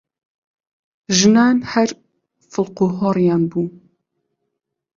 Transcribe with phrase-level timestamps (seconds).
[1.17, 1.89] ژنان هەر
[2.51, 3.63] فڵقوهۆڕیان بوو!